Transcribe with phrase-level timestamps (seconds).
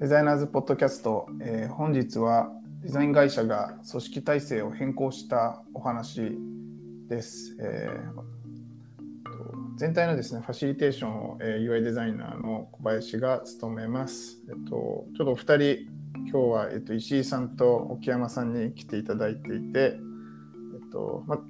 [0.00, 2.52] デザイナーズポッドキャスト、えー本日は
[2.84, 6.38] デザイン会社が組織体制を変更したお話
[7.08, 7.56] です。
[7.60, 8.38] えー
[9.76, 14.38] 全体のですね、ファシリテーションを、えー UI デザイナーの小林が務めます。
[14.48, 19.98] えっと、ちょっとお二人、今日は、えっと、石井さんと沖山さんに来ていただいていて、
[20.74, 21.40] えっと、ま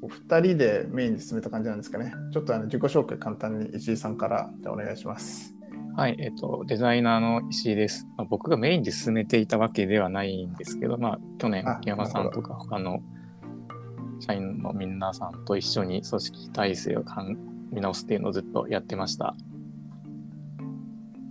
[0.00, 2.14] お二人でメインで進めた感じなんですかね。
[2.32, 5.59] ちょっとあの自己紹介簡単に石井さんからじゃお願いします。
[5.96, 8.06] はい、えっと、デザイナーの石井です。
[8.16, 13.00] まあ、僕がメインで進めていたわけではないんですけど、まあ、去年あ、木山さなんとか他の
[14.20, 17.36] 社員の皆さんと一緒に組織体制をかん
[17.70, 19.34] 見直すっていうのをずっとやってました。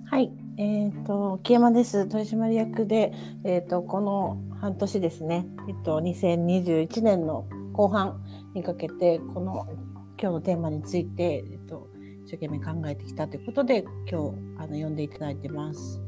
[0.05, 2.07] はい、えっ、と木山です。
[2.07, 3.13] 取締役で、
[3.43, 5.45] えっ、とこの半年ですね。
[5.67, 8.21] えっ、と2021年の後半
[8.53, 9.67] にかけてこの
[10.21, 11.98] 今日のテーマについてえっ、と一
[12.29, 16.01] 生懸命考えてきたということで今日あの呼んでいただいてます。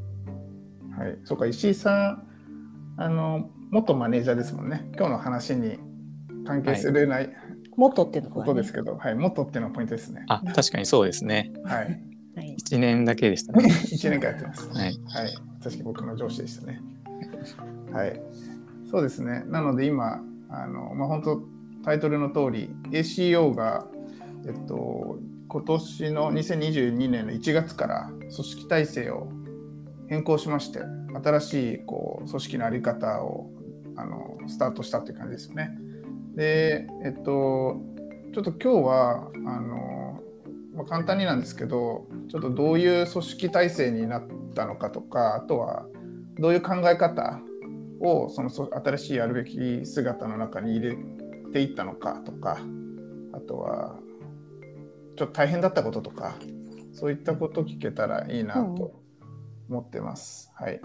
[0.96, 2.20] はい、そうか、石井さ
[2.96, 4.88] ん、あの、元マネージャーですもんね。
[4.96, 5.78] 今日の話に
[6.46, 7.30] 関係するない、
[7.76, 10.24] 元っていうのが、ね、ことですけど、はい、元っていうのがポイントですね。
[10.28, 11.52] あ、確かにそうですね。
[11.64, 12.02] はい、
[12.36, 12.56] はい。
[12.60, 13.64] 1年だけでしたね。
[13.72, 14.68] 1年間やってます。
[14.68, 14.78] はい。
[14.82, 14.94] はい、
[15.62, 16.80] 確かに僕の上司でしたね。
[17.90, 18.20] はい、
[18.90, 19.44] そうですね。
[19.46, 21.42] なので今、あの、まあ、本当
[21.84, 23.86] タイトルの通り、ACO が、
[24.46, 25.18] えっと、
[25.52, 29.28] 今年の2022年の1月から組織体制を
[30.08, 30.80] 変更しまして、
[31.22, 33.50] 新しいこう組織の在り方を
[33.96, 35.70] あのスタートしたっていう感じですよね。
[36.34, 37.82] で、えっと、
[38.32, 40.22] ちょっと今日は、あの、
[40.74, 44.22] まあ、簡単になんですけど、ちょっとどういう組織体制になっ
[44.54, 45.84] たのかとか、あとは
[46.38, 47.42] どういう考え方
[48.00, 50.96] をその新しいやるべき姿の中に入れ
[51.52, 52.56] ていったのかとか、
[53.34, 53.98] あとは
[55.16, 56.34] ちょっと大変だったこととか、
[56.92, 59.00] そういったこと聞けたらいいなと
[59.68, 60.50] 思ってます。
[60.54, 60.80] はい。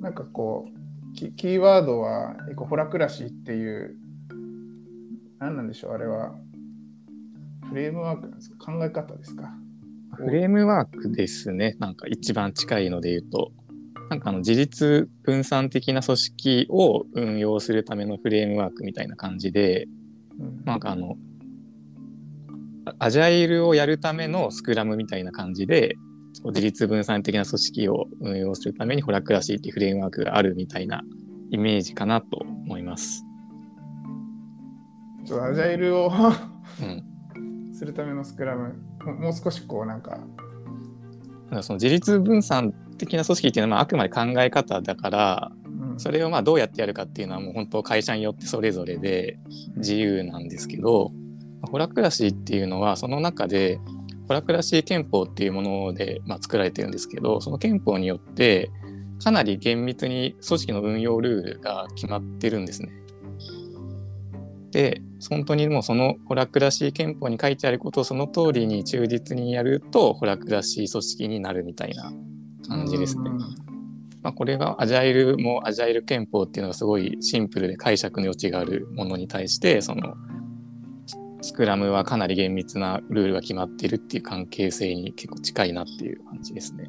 [0.00, 3.96] なんかこう、キキーワードはエコホラクラシーっていう、
[5.38, 6.34] 何なんでしょう、あれは。
[7.68, 8.72] フレームワークなんですか？
[8.72, 9.52] 考え方ですか？
[10.14, 11.76] フレームワークですね。
[11.78, 13.52] なんか一番近いので言うと。
[14.08, 19.86] なんかあの自立分散的な組織を運用するためのフレームワークみたいな感じで、
[20.40, 21.14] うんなんかあの、あ
[22.98, 25.96] アジャイルをやるためのスクラムみたいな感じで、
[26.44, 31.02] 自立分散的な組織を運用するためにホラクラシーっていうフレームワークがあるみたいな
[31.50, 33.24] イメージかなと思います。
[35.26, 36.10] ちょっとアジャイルを
[36.80, 37.74] うん。
[37.74, 38.74] するためのスクラム、
[39.04, 40.18] ももう少しこうなんか、
[41.62, 49.38] その自立分散的な組織っていうのはまああくまで考え方だから、うんそれをまあどうやってやるかっていうのはもう本当会社によってそれぞれで
[49.76, 51.12] 自由なんですけど、
[51.62, 53.80] ホラクラシーっていうのはその中で
[54.26, 58.70] ホラクラシー憲法っていうものでまあ作られてるんですけどその憲法によって
[59.22, 62.90] かなり厳密に組織の運用ルールが決まってるんですね。
[64.70, 72.12] で本当にもうそのホラクラシー憲法に書いてあることをその通りに忠実にやるとホラクラシー組織になるみたいな
[72.68, 73.30] 感じですね。
[73.30, 73.68] うん
[74.22, 80.14] まあ、これがアジャイルもアジャイル憲法っていうのがすごいシンプルで解釈の余地があるものに対してその
[81.48, 86.88] スクラムはかなり厳密なルールが決まっているっていう関係性に結構近いなっていう感じですね。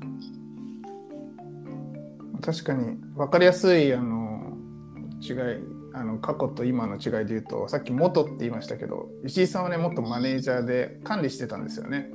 [2.41, 4.57] 確かに分かりやすいあの
[5.21, 5.35] 違い
[5.93, 12.09] あの過去と今の違いで言うとさっき元って言いましたけど石井さんはね元マネージャーで管理してたんですよね。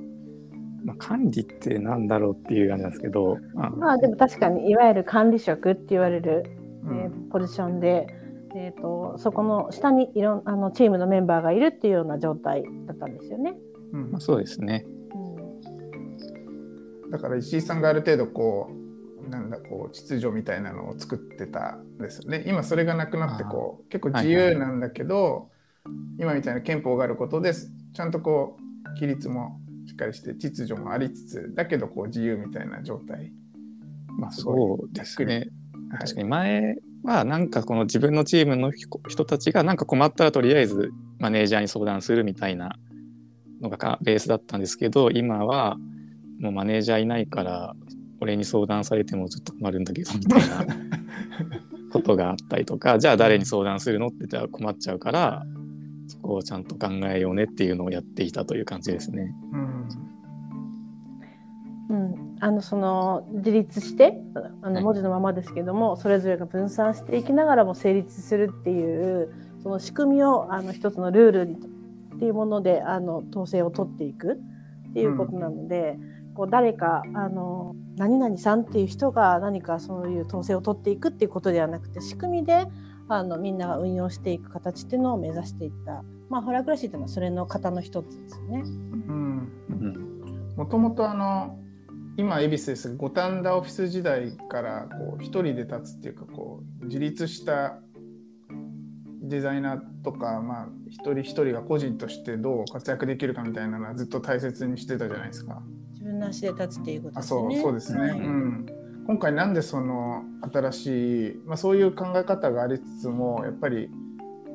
[0.84, 6.44] まあ、管理ってなんだろうっていう感じなんですけど、まあまあでも確かにいわゆる管理職って言われる、
[6.84, 8.06] うんえーポジションで、
[8.56, 13.54] えー、とそこの下にいろんあのチームのメンバーがいるっていうような状態だったんですよね。
[13.92, 14.84] うんまあ、そうですね。
[14.86, 15.34] うん
[17.10, 18.68] だから石井さんがある程度こ
[19.24, 22.44] うなんだこう秩序みたいなのを作ってたんですよね。
[22.46, 25.50] 今それがなくなってこう結構自由なんだけど、
[26.18, 33.32] 今みたいな憲法があることでちゃんとこう規律もしっかりして秩序もありつつだけどこう自由みたいな状態。
[34.18, 35.34] まあ、そうですね。
[35.36, 35.50] はい
[35.98, 36.74] 確かに前は
[37.04, 42.76] なんかこの自分のチームの人人たちがなんか困ったらとりあえずマネージャーに相談するみたいな
[43.60, 45.76] のがかベースだったんですけど今は
[46.40, 47.74] もうマネージャーいないから
[48.20, 50.66] 俺に相談されてもちょっと困るんだけどみたいな
[51.92, 55.46] ことがあったりとかじゃあ誰に相談するのってじゃあ困っちゃうから
[56.08, 59.34] そこをちゃんと考えようねっていうのをやっていたという感じですね。
[59.52, 60.13] うん
[61.90, 64.18] うん、あのその自立して
[64.62, 64.74] あはい。
[64.74, 69.32] の文字のままですけども、それぞれが分散していきながらも成立するっていう
[69.62, 71.50] その仕組みをあの一つのルール
[72.16, 74.34] っていうものであの統制を取っていく
[74.90, 75.98] っていうことなので、
[76.34, 82.66] こう誰かあの何々さんっていう人が何かそういう統制を取っていくっていうことではなくて仕組みで
[83.08, 88.64] あのみんなが運用していく形っていうのを目指していった、まあ、ホラークラシーっていうのはそれの型の一つですね。
[90.56, 91.58] もともとあの
[92.16, 97.78] 今恵比寿ですが五反田オフィス時代からこう一人で立つっていうかこう自立した
[99.22, 105.62] デザイナーとか、まあ、一人一人が個人としてどう活躍できるかみたいなのはずっと大切にしてたじゃないですか。
[105.92, 107.40] 自分の足で立つっていうことですね。
[107.40, 108.66] あそうそうですね、はい、うん、
[109.06, 113.88] 今回なんでその新しい、まあ、そういう考え方がありつつもやっぱり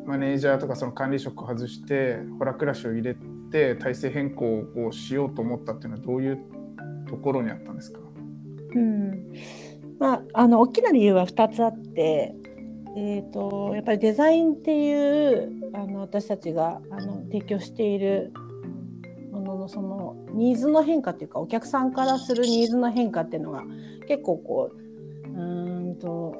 [0.06, 3.16] マネージャーとかその管理職を外してホラクラシを入れ
[3.52, 6.40] て体制変更をしようと思ったっていうのはどういう
[7.10, 8.00] ところにあったんですか、
[8.76, 9.34] うん。
[10.00, 12.36] まあ、あの大きな理由は2つあって
[12.96, 18.34] えーと、やっぱりデザインっていうあの私たちがあの提供している
[19.32, 23.64] もののそのニーズの変化っていうかお客さんからするニーズの変化っていうのが
[24.08, 26.36] 結構こううんと、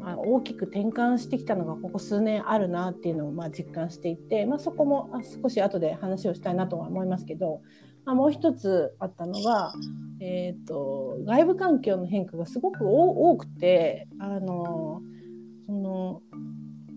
[0.00, 5.10] まあ、大きく転換してきたのがここ数年あるなっていうのをまあ実感していて、まあ、そこも
[5.42, 7.60] 少し後で話をしたいなとは思いますけど、
[8.04, 9.72] まあ、もう一つあったのが、
[10.20, 15.00] えーと、外部環境の変化がすごく多くてあの
[15.66, 16.22] その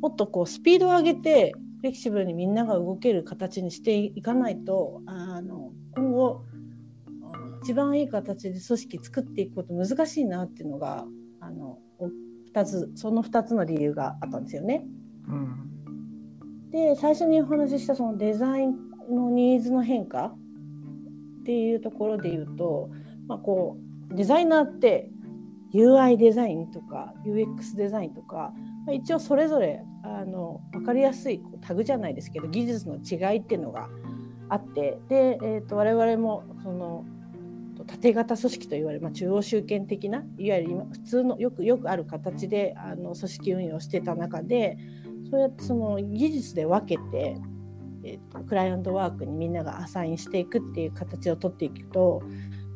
[0.02, 6.44] もっとこうスピードを上げてフレキシブルにみんなが動ける形にしていかないとあの今後
[7.64, 11.06] 一番いい形で組織作っていくこと難しいなっていうのが
[11.40, 11.80] あの
[12.54, 14.86] 2つその2つの理由があったんですよね。
[15.28, 18.76] うん、で最初にお話ししたそのデザイン
[19.10, 20.36] のニーズの変化
[21.46, 22.90] っていうところで言うと、
[23.28, 23.78] まあ、こ
[24.12, 25.12] うデザイナーって
[25.76, 28.52] UI デザインとか UX デザインとか、
[28.88, 33.90] まあ、一応それぞれあの分かりやすいタグじゃないですけど技術の違いっていうのが
[34.50, 37.06] あってで、えーと、我々もその
[37.86, 44.80] 縦型組織といわれる、まあ、中央集権的ないわゆる今普通のよくよくある形であの組織運用してた中で
[45.30, 47.38] そうやってその技術で分けて、
[48.06, 52.22] えーとクライアントワークにみんながアサインしていくっていう形をとっていくと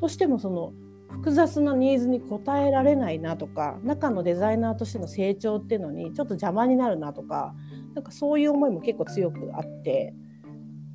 [0.02, 0.74] どうしてもその
[1.10, 7.54] 複雑なニーズに応えられないなとか中のデザイナーとしての成長っていうのにちょっと邪魔になるなとか
[7.96, 10.14] なんかそういう思いも結構強くあって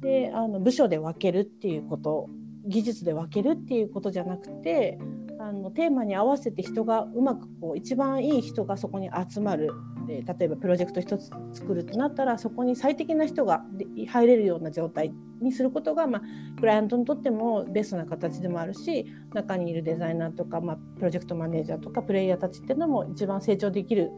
[0.01, 2.29] であの部署で分けるっていうこと
[2.67, 4.99] 技術で分けるっていうことじゃなくて
[5.41, 9.73] あのテーマに合わせて人がうまくこう一番いい人がそこに集まる
[10.06, 13.65] で例えばプロジェクト1つ作るとなったらそこに最適な人が
[14.06, 16.23] 入れるような状態にすることが、まあ、
[16.61, 24.11] クライアントにとってもベストな形でもあるし中にいるデザイナーとか、まあ、プロジェクトマネージャーとかプレイヤーたちっていうのも一番成長できる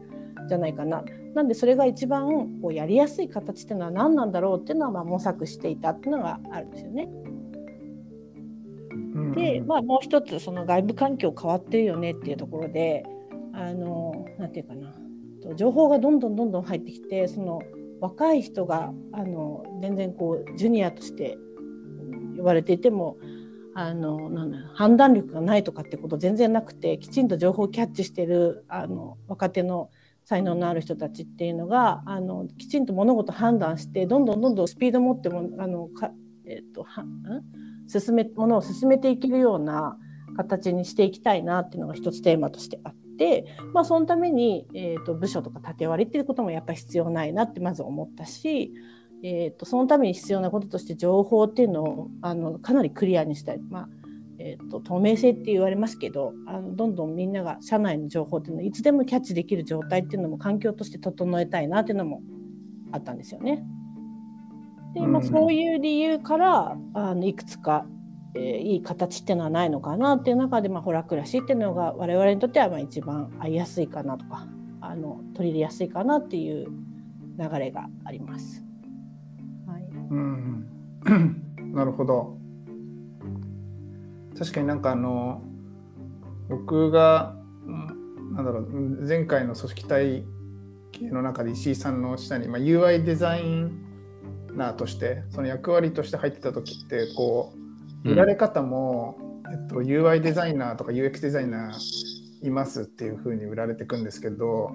[0.47, 1.03] じゃないかな。
[1.33, 7.09] なんでそれが一番こうやりやすい形っていうのは何なんだろうっていうのはまあ模索していたっていうのがあるんですよね。
[9.35, 13.03] で、まあ、もう一つその外部環境変わってるよねっていうところで
[13.53, 14.93] あのなんていうかな
[15.55, 17.61] 情報がどんどんどんどん入ってきてその
[17.99, 21.37] 若い人があの全然こうジュニアとして
[22.37, 23.17] 呼ばれていても
[23.75, 29.91] あのなん判断力がないとかってこと全然なくてきちんと情報をキャッチしてるあの若手の
[30.23, 36.11] 才能のある人たちっていうのがあのきちんと物事判断してどんどんどんどんスピード持ってもあのか、
[36.45, 37.05] えっとは
[37.87, 39.97] 進めものを進めていけるような
[40.35, 43.06] 形にしていきたいなっていうのが一つテーマとしてあって、
[43.73, 48.73] まあ、そのために、えーと、部署とか縦割りっていうこともやっぱり必要ないなってまず思ったし、
[49.23, 53.59] えーと、そのために必要なこととして情報っていうのをあのかなりクリアにしたい。
[53.69, 53.89] まあ
[54.39, 62.21] えーと、透明性って言われますけどあのどんどんみんなが社内の情報っていうのをいつでもキャッチできる状態っていうのも環境として整えたいなっていうのも
[62.91, 63.65] あったんですよね。
[64.93, 67.87] で、まあ、そういう理由からあのいくつか
[68.37, 74.47] えー、いい形っていうのはないのかなっていう中で、まあ、ホラ暮らしっていうのが我々にとってはまあ一番合いやすいかなとか
[74.81, 76.67] あの取り入れやすいかなっていう
[77.39, 78.63] 流れがあります。
[79.67, 80.67] はい、うん
[81.73, 82.37] なるほど。
[84.37, 85.41] 確かになんかあの
[86.47, 87.35] 僕が
[88.33, 90.25] なんだろう前回の組織体
[90.91, 93.43] 系の中で石井さんの下に、まあ、UI デザイ
[94.53, 97.56] ナーとしてその役割として入ってた時ってこう
[98.11, 104.71] 売られ方も、うん、えっと、UI デザイナーとか UX デザイナーいますっていう風に売られていくんですけど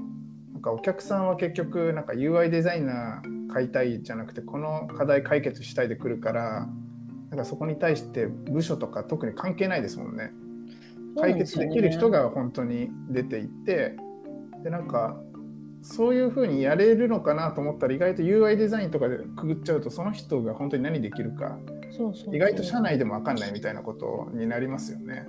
[0.53, 6.69] なんかお客さんは結局なんか UI デザイナー買いたいじゃなくてこの課題解決したいで来るから
[7.31, 10.33] なんかそこに対して部署とか特に関係ないですもんね。
[11.19, 13.97] 解決できる人が本当に出ていって
[14.63, 15.21] でなんか
[15.83, 21.59] そういうふうにやれるのかなと思ったら意外と UI デザインとかでくぐっちゃうとその人が本当に何できるか
[22.33, 25.27] 意外と社内でも分かんないみたいなことになりますよね。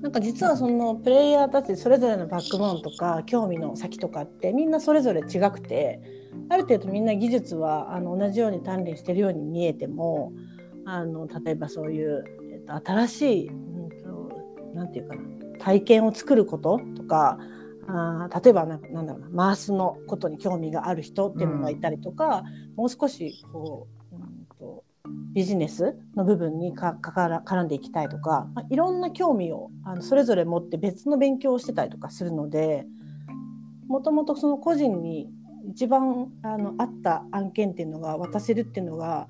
[0.00, 6.00] なんか実はそのプレイヤーたちそれぞれのバックボーンとか興味の先とかってみんなそれぞれ違くて
[6.48, 10.32] ある程度みんな技術はあの同じように鍛錬してるように見えても
[10.86, 15.22] あの例えばそういう、えっと、新しい、うんていうかな
[15.58, 17.38] 体験を作ることとか
[17.86, 22.44] あー例えばななんだろうなマースのことに興味がある人っていうのがいたりとか、
[22.76, 24.01] もう少しこう、
[25.32, 32.84] ビジネスの部分にかかから絡んでいきたいとか、まあ、いろんな興味をあのそれぞれ持って別の勉強をしてたりとかするので
[33.86, 35.30] もともとその個人に
[35.70, 39.28] 一番あの合った案件っていうのが渡せるっていうのが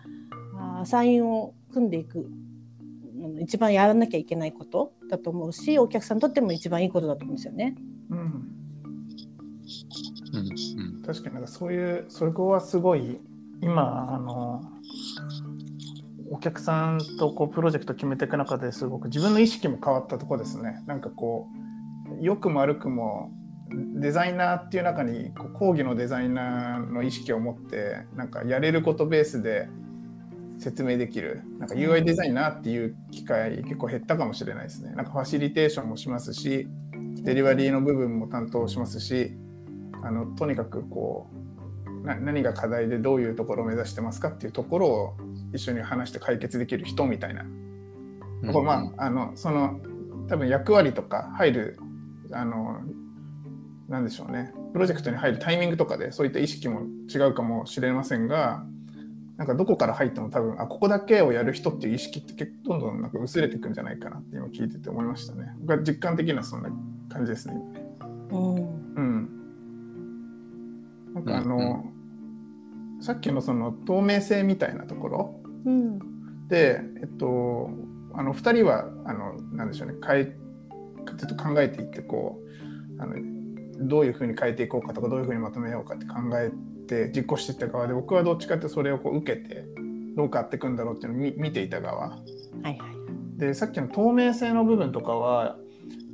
[0.59, 2.29] あーサインを組んでいく
[3.23, 7.77] うん一番やらなきゃいけないことだと思うしお客さんにとっても一番いいことだと思うんですよね。
[8.11, 8.25] うん、うん。
[8.25, 8.29] う
[10.99, 11.03] ん。
[11.03, 13.21] 確かになんかそういうそこはすごい
[13.61, 14.65] 今あの
[16.33, 20.83] お客さんとこうプロジェクト決めていく中ですごく自分の意識も変わったとこですね。
[20.87, 21.47] なんかこ
[22.19, 23.31] う良くも悪くも
[23.69, 29.69] デザイナーっていう中にこう講義のデザイナーの意識を持ってなんかやれることベースで
[30.59, 34.95] 説明できるなんか UI デザイナーっていう機会結構減ったかもしれないですね。
[34.95, 36.67] なんかファシリテーションもしますし
[37.25, 39.37] デリバリーの部分も担当しますし
[40.03, 41.43] あのとにかくこう
[42.07, 45.17] 何が課題でどういうところを目指してますかっていうところを
[45.53, 47.45] 一緒に話して解決できる人みたいな、
[48.53, 49.81] これまああのその
[50.29, 51.79] 多分役割とか入る
[52.33, 52.81] あの
[53.89, 56.83] なんでしょうねプロジェクトに入るタイミングとかでそういった意識も
[57.13, 58.65] 違うかもしれませんが
[59.37, 65.53] なんかどこから入っても多分あここだけをやる人っていう意識って結構どんどんなんか薄れていくんじゃないかなって今聞いてて思いましたね。
[65.61, 66.71] 僕は実感的にはそんな
[67.09, 67.55] 感じですね。
[68.31, 68.55] うん
[68.95, 69.29] うん。
[71.15, 71.93] なんかあの、うん
[73.03, 75.99] さっきのその透明性みたいなところうん。
[76.49, 77.71] で、えっと、
[78.15, 80.25] あの2人はあのなんでしょうね変え
[81.07, 82.41] ちょっと考えていってこ
[82.99, 83.15] うあの
[83.89, 86.51] どういうふうに変えていこうかとかどういうふうにまとめようかって考え
[86.87, 89.65] て実行していった側で僕はどっちかってそれをこう受けて
[90.15, 92.11] どう変わっていくんだろうっていうのを見見ていた側。
[92.11, 92.77] はいはい。
[93.39, 95.57] でさっきの透明性の部分とかは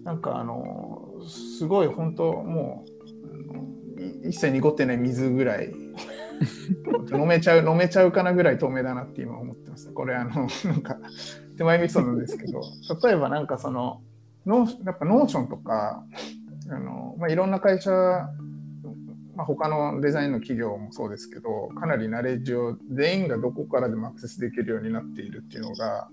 [0.04, 2.86] なんかあのすごい本当も
[3.96, 5.72] う一切濁ってない水ぐらい
[7.12, 9.92] 飲めちゃう飲めちゃうかなぐらい透明だなって今思ってます。
[9.92, 10.98] これあの なんか
[11.56, 12.60] 手前味噌なんですけど。
[13.08, 14.02] 例えばなんかその
[14.46, 16.04] ノーやっぱ Notion とか
[16.70, 17.90] あの、まあ、いろんな会社
[19.38, 26.08] まあ、他のデザインの企業もそうですけどかなりナレッジを全員がどこからでもアクセスできるようになっているっていうのが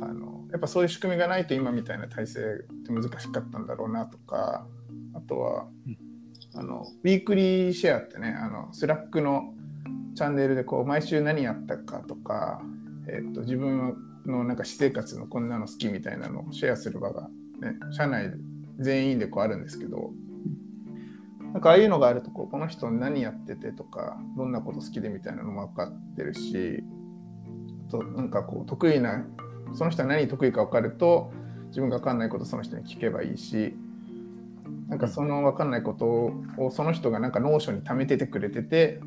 [0.00, 2.42] あのやっぱそういう仕組みがないと今みたいな体制っ
[2.84, 4.66] て難しかったんだろうなとか
[5.14, 5.68] あとは
[6.54, 9.54] あの weekly share ってねあの Slack の
[10.16, 12.62] チャンネルでこう毎週何やったかとか、
[13.06, 17.28] えっと自分のなんか私生活のこんなの好きみたいなのをシェアする場が、
[17.60, 18.32] ね、社内
[18.78, 20.10] 全員でこうあるんですけど
[21.52, 26.82] なんかああいうのがあるとこうこの人何やっててとかどんなこと好きでみたいなのも分かってるし
[27.90, 29.24] となんかこう得意な
[29.74, 31.30] その人は何得意か分かると
[31.68, 33.76] 自分が分かんないことその人に聞けばいいし
[34.88, 36.06] なんかその分かんないこと
[36.62, 39.00] をその人がなんか Notion に貯めててくれてて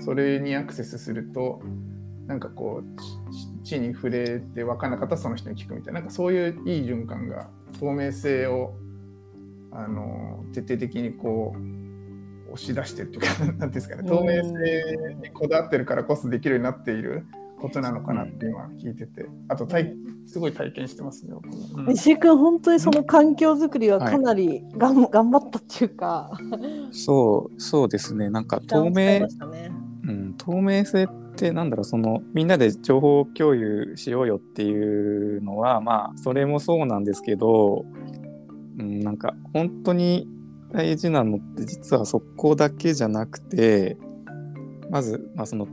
[0.00, 1.62] それにアクセスすると
[2.26, 7.48] なんかこう地に触れて分からなかったらその人に聞くみたいななんかそういういい循環が
[7.78, 8.74] 透明性を
[9.70, 17.26] あの徹底的にこう押し出してるというか 何ていうんですかね透明性にこだわってるからこそできるようになっている
[17.60, 19.94] ことなのかなって今聞いててあと体
[20.26, 21.34] すごい体験してますね
[21.92, 26.36] 石井君本当にその環境づくりはかなりがん、頑張ったっていうか。
[26.90, 28.28] そうそうですね。
[28.28, 29.28] なんか透明ね
[30.06, 37.84] うん、透明性ってなんだろうそのみんなで情報共有しようよっていうのはまあそれもそうなんですけど、
[38.78, 40.28] うん、なんか本当に
[40.72, 43.96] 大事なのって実はそこだけじゃなくて
[44.90, 45.66] まず、まあ、その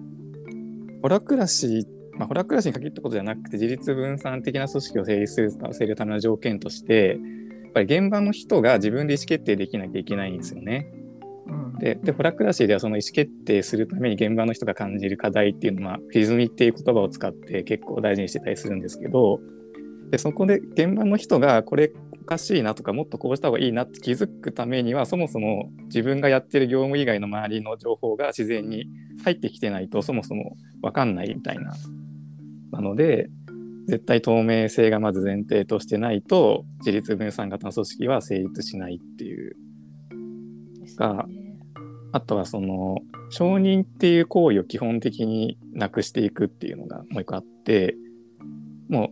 [1.01, 1.85] ホラクラシー、
[2.17, 7.19] まあ、ホラクラシーに限ったことじゃなくて自立分散的な組織を成立させるための条件として
[7.63, 11.02] やっぱり現場の人が自分で意思決定できなきゃいけないんですよね。
[11.79, 19.39] ででホラクラシーではその意思決定するために現場の人が感じる課題っていうのはフィズミっていう言葉を使って結構大事にしてたりするんですけど
[20.09, 28.85] でそこで現場の人がこれおかしいなとかもっとこうした方がいいなって気づくためにはそもそも自分がやってる業務以外の周りの情報が自然に
[29.23, 31.73] 入ってきてないとそもそも分かんないみたいな。
[32.71, 33.29] なので
[33.88, 39.57] 絶対透明性がまず前提としてないと自立分散型の組織は成立しないっていう
[40.95, 41.25] が
[42.12, 42.97] あとはその
[43.29, 47.95] 承認っていう行為を基本的になくしていくっていうのがもう一個あって
[48.89, 49.12] も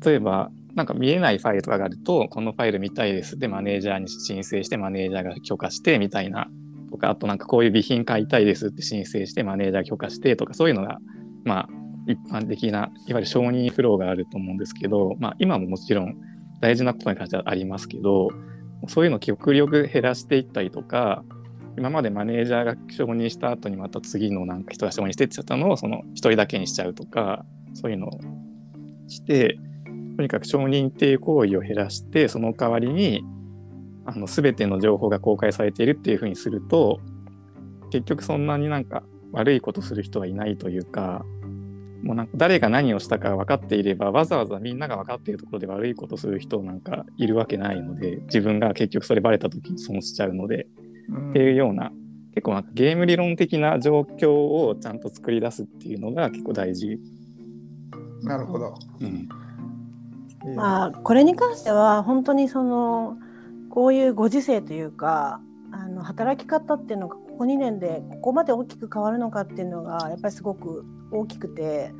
[0.00, 3.38] う例えばなんか見えないファイルとかがあるとこのファイル見たいです。
[3.38, 6.48] でマネージャーに申請してマネージャーが許可してみたいな
[6.90, 10.98] とかあとなんかこういう備品買いたいですって申請してマネージャー許可してとかそういうのが
[11.44, 11.68] まあ
[12.06, 16.16] 一般的ないわゆる承認フローがあると思うんですけど、まあ、今ももちろん
[16.60, 18.28] 大事なことに関してはありますけど
[18.88, 21.24] そういうのを極力減らしていったりとか
[21.76, 28.20] 今までマネージャーが承認した後にまた次のなんか人が承認してってったのをその一人だけにしちゃうとかそういうのを
[29.08, 29.58] して
[30.16, 33.24] とにかく承認っていう行為を減らしてその代わりに
[34.06, 37.00] あの全ての情報が公開されているっていうふうにすると
[37.90, 41.24] 結局そんなになんか悪いことする人はいないというか
[42.04, 50.66] もうなんか誰が何をしたか分かっていればわざわざみんなが分かっているところで悪いことする人なんかいるわけないので自分が結局それバレた時に損しちゃうので、
[51.08, 51.92] うん、っていうような
[52.34, 56.98] 結構なんかゲーム理論的な状況をちゃんと作り出すっていうのが結構大事。
[58.22, 58.74] なるほど。
[59.00, 59.28] うん
[60.54, 63.16] まあ、これに関しては本当にその
[63.70, 65.40] こういうご時世というか
[65.72, 71.92] あの働き方っていうのがここ2年でここまで大きく変わるのかっていうのがやっぱりすごく大きくて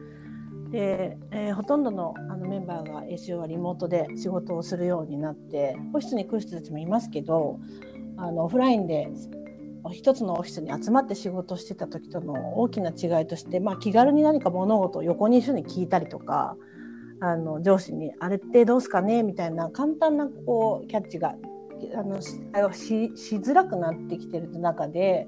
[0.71, 7.59] で、えー、ほとんどのあのメンバーが ACO はリモートで仕事をするようになってオフィスに来る人たちもいますけど
[8.17, 9.09] あのオフラインで
[9.93, 16.57] 一つのオフィスに集まって仕事してた時との大きな違いとして、まあ、気軽に何か物事を横に一緒に聞いたりとか
[17.19, 21.35] あの上司に「あれってどうすかね?」みたいな簡単なこうキャッチが
[21.95, 22.31] あのし
[23.17, 25.27] しづらくなってきてる中で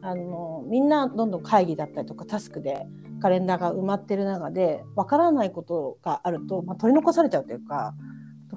[0.00, 2.86] あのみんなどんどん会議だったりとかタスクで
[3.20, 7.94] カレンダーが埋まってる中でわからないことがあると、まあ、取り残されちゃうというか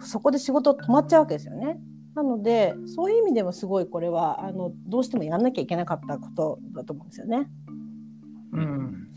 [0.02, 1.80] そこで仕事止まっちゃうわけですよね。
[2.16, 7.50] なのでそういう意味でもすごいこれはあのどうしてもやんなきゃいけなかったことだと思うんですよね。
[8.54, 9.10] うん、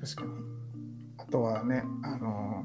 [0.00, 0.32] 確かに
[1.18, 2.64] あとはねあの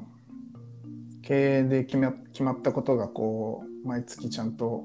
[1.22, 4.84] 経営で決ま決まったことがこう毎月ちゃんと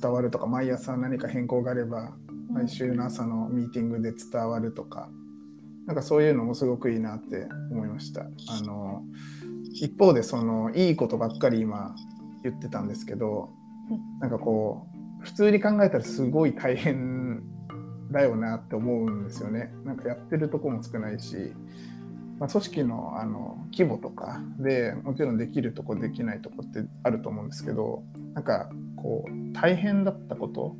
[0.00, 2.12] 伝わるとか毎朝何か変更があれば
[2.50, 5.08] 毎週の朝のミーティングで伝わるとか
[5.86, 8.22] なんかそういうのもすごくいいなって思いました。
[8.22, 9.02] あの
[9.74, 11.94] 一方でそのいいことばっかり今
[12.42, 13.50] 言ってたんですけど
[14.20, 14.86] なんかこ
[15.20, 17.42] う普通に考えたらすごい大変
[18.10, 19.72] だよなって思うんですよね。
[19.84, 21.52] なんかやってるとこも少ないし
[22.38, 28.02] まあ、組織のあの規模とかでもちろんできるとこできないとこってあると思うんですけど
[28.34, 30.74] なんかこう大変だったこと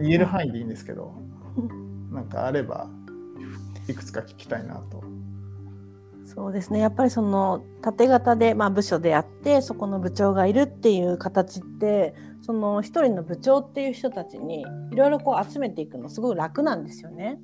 [0.00, 1.14] 言える範囲でいいんですけど
[2.10, 2.88] なんかあれば
[3.88, 5.02] いくつか聞きたいなと。
[6.26, 17.38] そうですねやっぱりその縦型で、まあ、部署であってそこの部長がいるっていう形ってその一人の部長っていう人たちにいろいろこう集めていくのすごく楽なんですよね。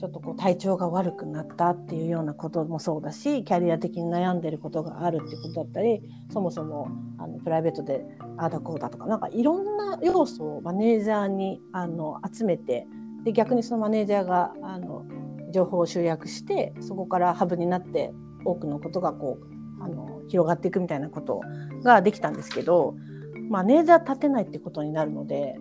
[0.00, 6.00] ちょっとこう体調が悪くなったっていうようなこともそうだしキャリア的に悩んでることがあるってことだったり
[6.32, 8.02] そもそもあのプライベートで
[8.38, 12.86] ああだこうだとかなんかいろんな要素をマネージャーにあの集めて
[13.24, 15.04] で逆にそのマネージャーがあの
[15.52, 18.14] 情報を集約してそこからハブになって
[18.46, 21.42] 多くのことがこうあの広がっていくみたいなこと
[21.84, 22.94] ができたんですけど
[23.50, 25.56] マネージャー立てないってことになるので、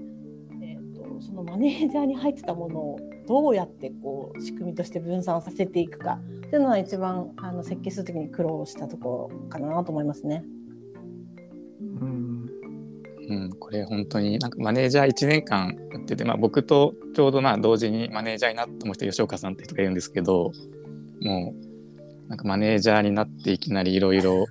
[0.61, 2.99] えーとそのマネージャーに入ってたものを
[3.29, 10.43] どうやってこう仕組みとして分散させていくかっていうのは一番あの設計する時に苦労したところかなと思いますね。
[12.01, 12.49] うん、
[13.29, 20.51] うん、これ本当になんかマネージャー1年間やってて、まあ、僕とちょうどまあ同時にマネージャーになったもう一人吉岡さんって人がいるんですけど
[21.21, 21.53] も
[22.25, 24.47] うなんかマネージャーになっていきなりいろいろ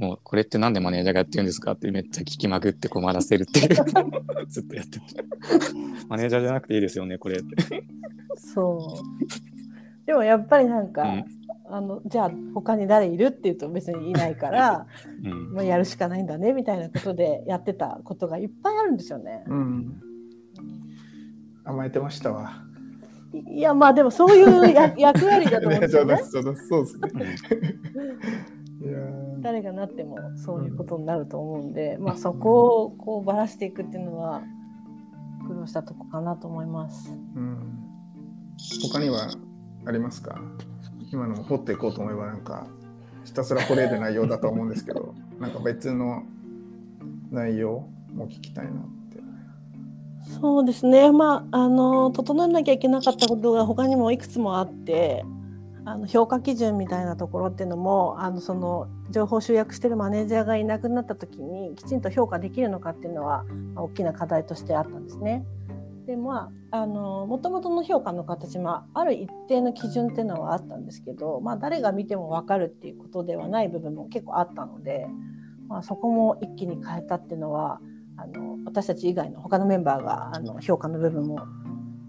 [0.00, 3.68] もうこれってなんでマネージャーがやってるんですかってめっちゃ聞きまくって困らせるっていう
[4.48, 5.04] ずっとやってて
[6.08, 7.84] マネージャーじゃなくていいですよねこれって
[8.34, 11.24] そうでもやっぱりなんか、うん、
[11.66, 14.86] あのじゃあ他に誰いるって言うと別にいないから、
[15.22, 19.44] うん、もうやるしかないんだねみたいなことでやってたことがいっぱいあるんですよね。
[19.46, 20.00] うん、
[21.64, 22.64] 甘えてましたわ。
[23.32, 26.16] いやまあでもそういうや役割だと思うんですよね。
[26.26, 27.36] そうですね。
[29.40, 34.42] 誰がなってもそういうことになると思うんで、まあ、そこをこうばらしていくっていうのは
[35.46, 37.10] 苦労したとこかなと思います。
[37.36, 37.78] うん、
[38.82, 39.28] 他には
[39.84, 40.40] ありますか？
[41.12, 42.66] 今の掘っていこうと思えばなんか
[43.24, 46.22] ひたすら掘れる内容だと思うんですけど なんか別の
[47.30, 48.74] 内容も聞きたいなっ
[49.10, 49.20] て。
[50.40, 51.10] そうですね。
[51.12, 55.24] まああの整えなきゃいけなかったことが他にもいくつもあって
[55.84, 65.44] あの評価基準みたいなところっていうのもあのその情報集約してるマネージャーがいなくなった時にきちんと評価できるのかっていうのは、まあ、大きな課題としてあったんですね。
[66.06, 75.06] でまああの元々の評価の形もある一定の基準っていうのはあったんですけど、まあ、誰が見ても分かるっていうことではない部分も結構あったので、
[75.68, 77.80] まあ、そこも一気に変えたっていうのは
[78.16, 81.40] あの私たち以外の他のメンバーがあの評価の部分も、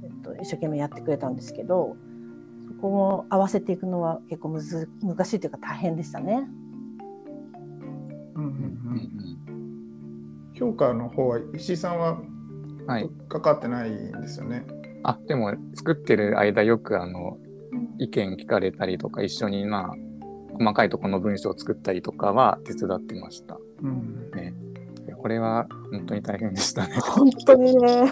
[0.03, 2.10] えっと、一生懸命やってくれたんですけどそ
[2.81, 6.47] こも合わせていくのは結構むず難しいというか大変でしたね。
[8.35, 8.51] うんうん
[9.47, 12.19] うん、評価の方は石井さんは
[12.87, 13.09] はい。
[13.29, 14.65] 関わってないんですよね。
[15.03, 17.37] あ、でも作ってる間よくあの、
[17.99, 19.95] 意見聞かれたりとか、一緒にまあ、
[20.57, 23.57] 細かいところの文章を作ったりとかは手伝ってました。
[23.81, 24.53] うんね。
[25.17, 26.95] これは本当に大変でしたね。
[26.99, 28.11] 本当にね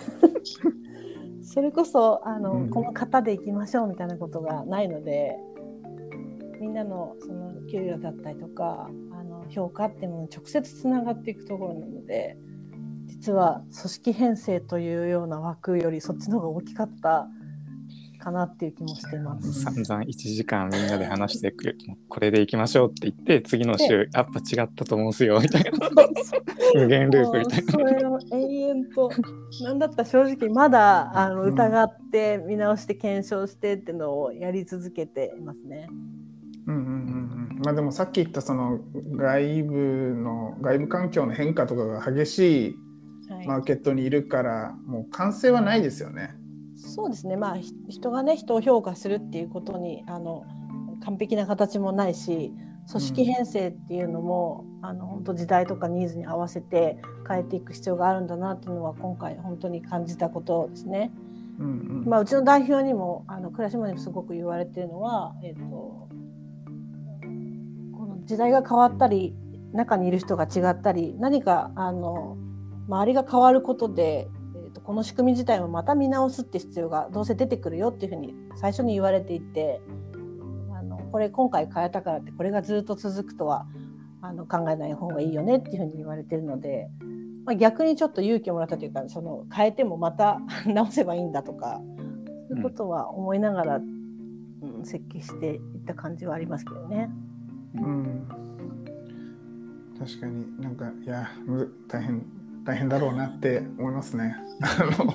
[1.51, 2.69] それこそあの、うん。
[2.69, 5.35] この型でいきましょうみたいなことがないので
[6.61, 12.37] みんなのその給与だったりとかあの評価っていうものに直接つながっていくところなので
[13.07, 17.27] 実は組織編成というような枠よりそっちの方が大きかった
[18.19, 19.61] かなっていう気もしています。
[19.61, 25.71] 散々1時間みんなで話してくれ、もうこれでいきましょうって言って、次の週、やっぱ違ったと思うんすよ、みたいな。
[26.75, 27.71] 無限ループみたいな。
[27.71, 29.11] それを延々と
[29.63, 35.87] なんだったら正直まだあのうん疑って見直して検証してっていうのをやり続けていますね。
[36.67, 38.79] うんうんうんうんまあでもさっき言ったその
[39.15, 42.75] 外部の外部環境の変化とかが激しい
[43.45, 46.38] マーケットにいるからもう完成はないですよね。
[46.99, 50.45] そうですねまあひ人がね人を評価するっていうことにあの
[51.05, 52.51] 完璧な形もないし
[52.91, 61.11] 組織編成っていうのも、あの本当時代とかニーズに合わせて変えていく必要があるんだなっていうのは今回本当に感じたことですね。
[61.59, 61.69] うんう
[62.01, 66.09] んまあ、うちの代表にもあの倉島にもすごく言われてるのは、えっとこ
[68.07, 69.35] の時代が変わったり
[69.71, 72.37] 中にいる人が違ったり何かあの
[72.87, 74.27] 周りが変わることで、
[74.69, 79.81] えっとこの仕組み自体もまた見直すって必要がどうせ出てくるよっていうふうに最初に言われていて
[80.71, 83.65] あのこれ今回変えたからってこれがずっと続くとは
[84.21, 86.89] あの考えない方がいいよねっていうふうに言われてるので。
[87.45, 91.81] まあ、逆にちょっと勇気をもらったというかその変えてもまた 直せばいいんだとか
[92.47, 97.09] そういうことは思いながら、うん、設計していった感じはありますけどね。
[97.73, 98.27] うん
[99.97, 101.27] 確かになんかいや
[101.87, 102.23] 大変
[102.69, 104.35] 大変だろうなって思いますね。
[104.61, 105.11] あの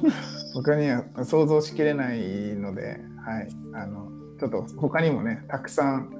[0.57, 6.11] 僕には想像しきれないので、はい、あのちょっと他にもねたくさん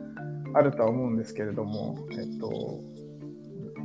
[0.53, 2.81] あるとは思うんですけれども、えっと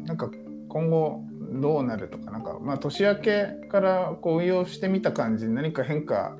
[0.05, 0.29] なんか
[0.67, 1.23] 今後
[1.59, 6.37] どうなるとかなんかまあ年明けからこう運用してみた感じに何か変化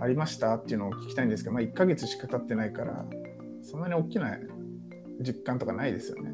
[0.00, 3.06] ありましたっていうのを聞きたいんですけど、まあ、1ヶ月しか経ってないから
[3.62, 4.36] そんなに大きな
[5.22, 6.31] 実感とかないですよね。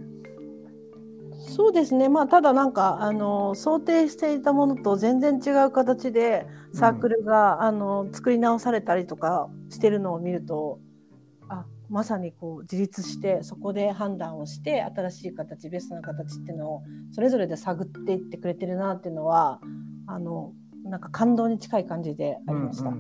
[1.38, 10.80] そうですね、まあ、ただなんかあの想定していたものと全然違う形でサークルが、あの作り直されたりとかしてるのを見ると
[11.48, 19.60] あまさにこう自立してそこで判断をして新しい形ベストな形っていうのをそれぞれで探っていってくれてるなっていうのは
[20.06, 20.52] あの
[20.84, 22.88] なんか感動に近い感じでありました。
[22.88, 22.98] うん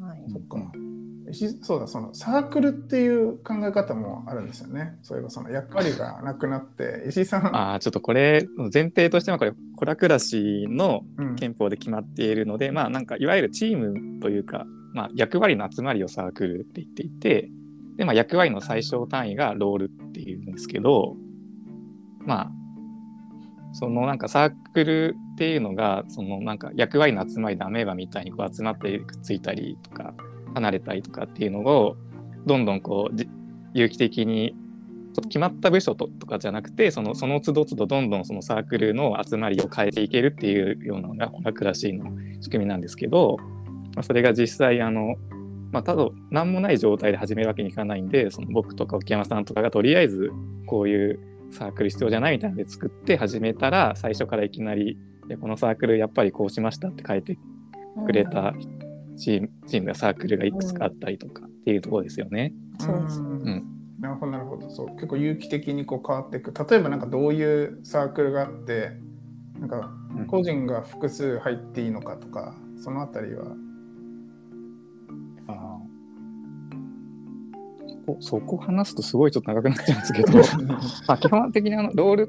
[0.00, 0.93] うんはいそっか。
[1.32, 4.98] しそうだそのサークルっていう考え方もあるんですよね。
[5.02, 11.36] そういえばその役割がなくなって石井さん、ああ、ちょっとこれ、前提としてはこれ、コラクラシのうん。
[11.36, 17.50] 憲法で決まっているので、まあなんかいわゆるチームというか、まあ、役割の集まりをサークルって言っていて
[17.96, 21.16] で、まあ、役割の最小単位がロールっていうんですけど
[22.20, 22.50] まあ
[23.72, 30.14] そのなんかサークルっていうのがそのなんか役割の集まりでアメーバみたいにこう集まってくっついたりとか
[30.54, 31.96] 離れたりとかっていうのを
[32.46, 33.16] どんどんこう
[33.72, 34.56] 有機的に
[35.22, 43.36] 決まった部署とかじゃなくてそのその都度都度どんどんそのサークルの集まりを変えていけるっていうようなのがホラクラシーの仕組みなんですけど、
[43.94, 45.14] まあ、それが実際あの、
[45.70, 50.32] まあ、ただ何もない状態で始めるわけにいかないんでその僕とか沖山さんとかがとりあえず
[50.66, 51.20] こういう
[51.52, 54.98] サークル必要じゃないみたいなので作って始めたら最初からいきなり
[55.40, 57.38] このサークルやっぱりこうしましたって書いて
[58.06, 58.52] くれた
[59.16, 62.52] チーム,、チームがサークルがいくつかあったりとかっていうところですよね。
[62.78, 63.28] そうですね。
[63.28, 63.64] ん。
[64.00, 64.70] なるほどなるほど。
[64.70, 66.52] そう結構有機的にこう変わっていく。
[66.68, 68.92] 例えばなんかどういうサークルがあって
[69.58, 70.26] なんかうん。
[70.26, 73.44] 個人が複数入っていいのかとかそのあたりは。
[75.46, 75.84] あー。
[77.88, 80.38] そこそこ話すとすごいちょっと長くなっちゃうんですけど。
[81.08, 82.28] まあ基本的にあのロール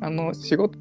[0.00, 0.78] あの仕事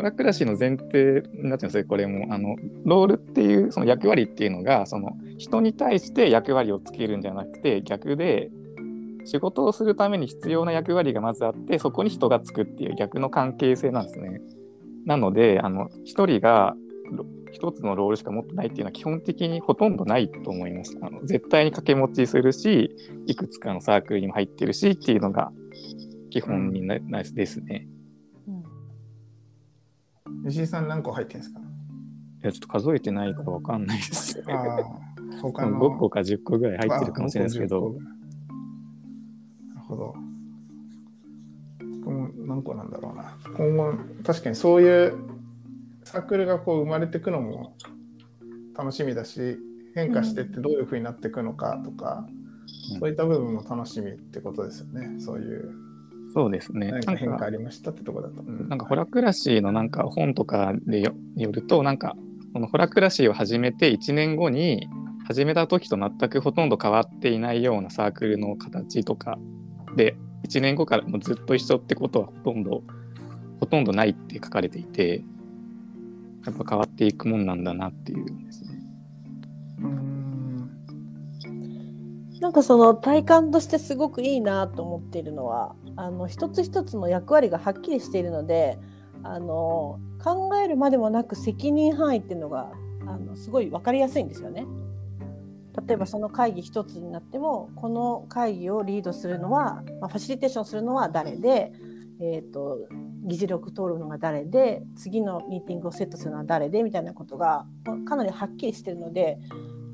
[0.00, 8.50] トラックラシーの前提になってますねこれもあのロールっていうその役割っていうのがその人に対して役割をつけるんじゃなくて逆で
[9.26, 14.40] 仕事をするために必要な役割がまずあってそこに人がつくっていう逆の関係性なんですね。
[15.04, 16.74] なのであの1人が
[17.12, 20.96] ろ一つのロールしか持ってないっていうのは基本的にほとんどないと思います。
[21.02, 25.52] あの絶対に掛け持ちするし、いくつかのサークルにも入ってるしっていうのが
[26.30, 27.86] 基本にな、なですね。
[28.48, 28.79] うん
[30.46, 31.60] 石井さん何個入ってるんですか？
[31.60, 31.62] い
[32.46, 34.42] や、ちょっと数えてないからわかんないです。
[34.46, 34.84] ああ、
[35.42, 37.94] 他の5個か10個ぐらい入ってるかもしれないですけど、
[38.48, 40.14] あなるほど。
[42.46, 43.36] 何個なんだろうな。
[43.56, 45.14] 今後、確かにそういう
[46.04, 47.76] サークルがこう生まれていくのも
[48.76, 49.58] 楽しみだし、
[49.94, 52.40] 変化してってどういうふうになっていくのかとか、うん
[52.98, 55.20] そういった部分も楽しみってことですよね。
[55.20, 55.72] そういう
[56.32, 56.90] そうですね。
[56.92, 58.42] 何かなんか変化ありましたってとこだと。
[58.42, 62.16] うなんかホラクラシーのなんか本とかでよよるとなんか
[62.52, 64.88] このホラクラシーを始めて1年後に
[65.26, 69.38] 始めた時と全くほとんど変わっていないようなサークルの形とか
[69.96, 70.16] で
[70.48, 72.82] 1年後からもうずっと一緒ってことはほとんど
[73.60, 75.22] ほとんどないって書かれていて
[76.44, 78.26] やっぱ変わっていくもんなんだなっていう
[82.40, 88.78] なんかその体感としてすごくいいなと思っているのはあの一つ一つの役割がはっきりしているので
[89.22, 92.72] あの考えるまでもなく責任範囲っていうのが
[93.06, 94.66] あのすごい分かりやすいんですよね。
[95.86, 101.72] 例えばその会議一つになってもこの会議をリードするのは、まあ、ファシリテーションするのは誰で、
[102.20, 102.88] えー、と
[103.22, 107.66] 議事録通るのが誰で次のミーティングをセットするのは誰でみたいなことが
[108.04, 109.38] かなりはっきりしてるので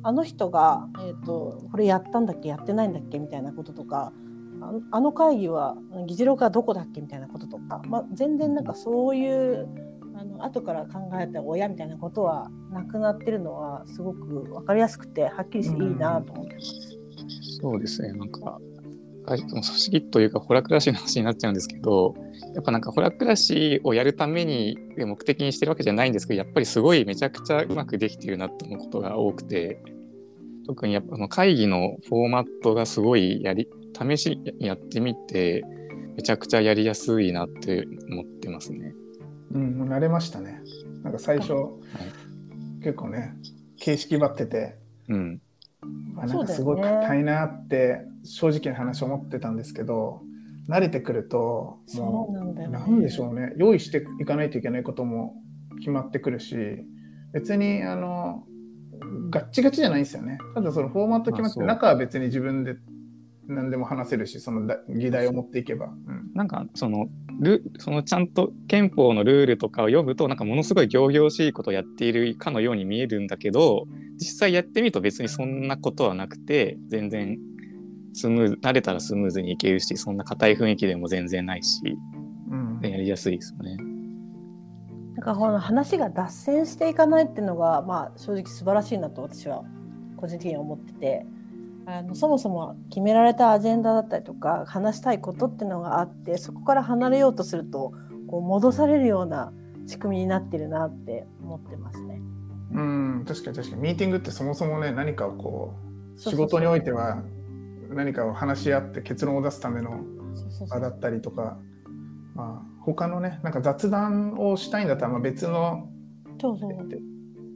[0.07, 4.12] あの人が、えー、とこれやったんだっけやってないんだっけみたいなこととか
[4.92, 9.69] あの会議は議事録はどこだっけみたいなこととか、まあ、全然なんかそういう
[10.14, 16.97] あの後から考えた親みたいなことはなくなってるのはすごく分かりやすくてはっきりしていいなと思ってます。
[17.61, 18.61] そうですね、なんか、
[19.27, 22.14] 組織というか、ホラクラシーの話になっちゃうんですけど、
[22.55, 29.83] やっぱなんか、ホラクラシーをやるために目的にしてるわけじゃないんですけど、やっぱりすごいめちゃくちゃうまくできてるなと思うことが多くて、
[30.67, 35.65] 特にやっぱあの会議のフォーマットがすごいやり、試しにやってみて、
[36.17, 38.93] めちゃくちゃやりやすいなって思ってますね。
[39.53, 40.61] うん、もう慣れましたね。
[41.03, 41.55] なんか最初、
[42.83, 43.35] 結構ね、
[43.79, 44.77] 形式ばってて、
[45.09, 45.41] うん。
[46.15, 50.23] まあ、なんかすごい硬いなって正直な話思ってたんですけど
[50.69, 52.79] 慣れてくるとそうもなんだよね。
[52.79, 55.35] うなんでしょうね用意していかないといけないことも
[55.79, 56.57] 決まってくるし
[57.33, 58.45] 別にあの
[59.31, 60.39] ガッチガチじゃないんですよね。
[60.55, 62.77] ただそのフォーマット決まって中は別に自分で
[63.49, 66.33] 何でも話せるしそのだ議題を持っていけば、うん。
[66.35, 67.07] なんかその
[67.41, 73.87] ルそのちゃんと憲法のルールとかを読むとなんかものすごい仰々しいことをやっているかのように見えるんだけど
[74.19, 77.39] 実際やってみると別にそんなことはなくて全然
[78.15, 81.81] スムーズ慣れたらスムーズにいけるしそんな硬い雰囲気でも全然ないし
[82.51, 82.81] うん。
[82.83, 83.96] やりやすいですよね。
[85.17, 89.65] なんかこの話が脱線していかないっていうのが、まあ、正直素晴らしいなと私は
[90.19, 91.27] 個人的には思ってて。
[91.89, 97.93] あのそもそも決められたアジェンダだったりとか話したいことっていうのがあってそこから離れようとすると
[98.27, 99.53] こう戻されるような
[99.87, 102.21] 仕組みになってるなって思ってますね。
[102.73, 103.83] うん、確かに確かに。
[103.83, 105.75] ミーティングってそもそもね何かをこ
[106.17, 107.23] う仕事においては
[107.91, 110.01] 何かを話し合って結論を出すための
[110.69, 111.57] 場だったりとか、
[112.35, 115.88] まあ、他のねなんか雑談をしたいんだったらまあ別の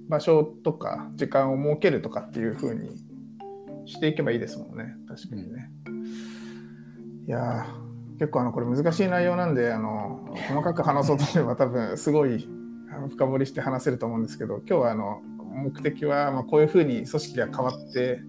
[0.08, 2.90] 場所とか時間を設けるとかっていう風に
[3.86, 5.70] していけばいいですもんね確かにね。
[7.28, 12.48] いやー結構あのこれ難しい内容なんであの細かく話そうとすれば多分すごい
[13.10, 15.22] 深掘りして話せると思うんですけど今日はあの
[15.54, 18.20] 目的はまあこういう風に組織が変わって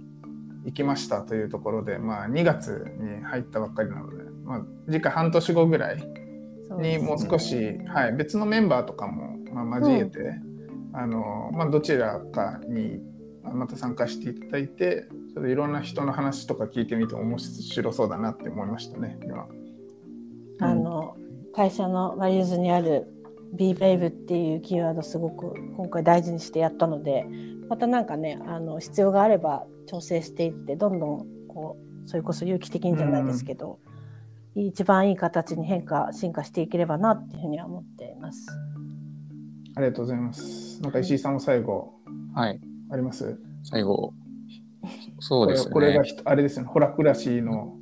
[0.65, 6.20] いきましたというところで、まあ、2月に入ったばっかりなので、まあ、次回半年後ぐらい
[6.79, 10.35] にもう少し、はい、別のメンバーとかも、まあ、交えて、
[10.93, 12.99] あのまあ、どちらかに
[13.43, 19.47] また参加していただいてちょっといろんな人の話とか聞いてみて面白そうだなって思いましたね今。
[20.59, 21.15] あの
[21.53, 23.07] 会社のバリューズにある
[23.53, 27.25] Be Brave っていうキーワードすごく今回大事にしてやったので
[27.67, 33.79] またなんかねあの必要があれば調整していってどんどんこうそれこそ有機的にじゃないですけど、
[34.55, 38.47] 一番いい形に変化進化していければなっていうふうには思っています。
[39.75, 40.81] ありがとうございます。
[40.81, 41.93] なんか石井さんも最後
[42.35, 42.59] はい
[42.91, 43.39] あります？
[43.63, 44.13] 最後
[45.19, 47.77] そうですねこれこれがあれですよね、ホラクラシーの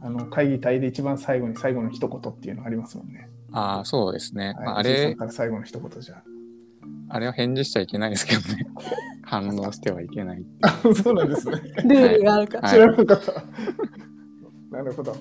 [0.00, 3.28] あの会議体で一番最後に最後の一言っていうのありますもんね。
[3.52, 6.22] ああそうですね、はい石井さんれから最後の一言じゃ
[7.10, 8.66] あれは返事しちゃいけないですけどね
[9.22, 10.70] 反応してはいけないあ。
[10.94, 11.52] そうなんですね。
[11.84, 14.76] ルールがあるから、はい知らなかった。
[14.76, 15.12] なるほど。
[15.12, 15.20] はい。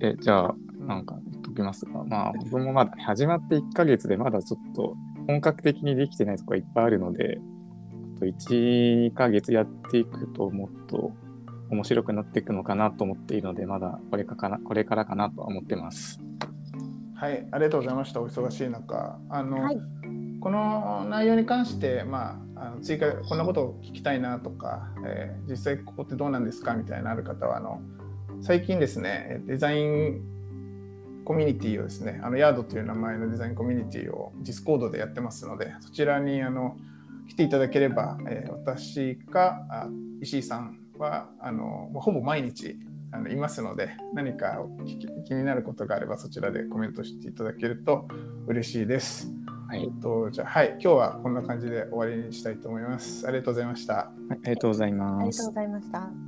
[0.00, 0.54] えじゃあ
[0.86, 7.38] なんか、えっときますが、まあ、僕もまだ始まって1ヶ月でまだちょっと本格的にできてないところがいっぱいあるので、
[8.16, 11.12] あと1、2ヶ月やっていくともっと
[11.70, 16.20] 面白くなっていくのかなと思っているので、まだこれかなこれからかなとは思ってます。
[17.14, 18.20] はい、ありがとうございました。
[18.20, 19.18] お忙しい中。
[19.28, 19.78] あの、はい
[20.40, 26.74] この内容に関して、まあ、あの追加こんなことを聞きたいなとか、えー、実際ここってどうなんですか？
[26.74, 27.80] みたいなある方はあの
[28.40, 30.20] 最近ですねデザイン
[31.24, 36.76] コミュニティをですねあのヤードという名前のデザインコミュニティを Discord でやってますのでそちらにあの
[37.28, 39.88] 来ていただければ、えー、私かあ
[40.22, 42.76] 石井さんはあのほぼ毎日
[43.12, 44.58] あのいますので何か
[45.26, 48.08] 気になることがあればそちらでコメントしていただけると
[48.46, 49.32] 嬉しいです。
[49.68, 53.26] はい、えっと、じゃあ、はい、今日はこんな感じで終わりにしたいと思います。
[53.26, 53.94] ありがとうございました。
[53.94, 55.20] はい、ありがとうございます。
[55.20, 56.27] ありがとうございました。